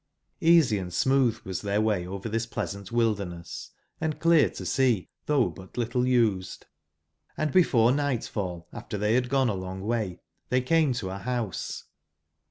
[0.41, 5.11] kj^^^HSY ^^^ smooth was their way over this n^^9 pleasant wilderness, & clear to see,
[5.27, 6.65] though ^^£g^ but little used,
[7.37, 10.19] and before nightfall, after they had gone a long way,
[10.49, 11.83] they came to a house.